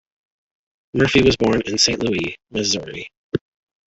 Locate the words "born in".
1.37-1.77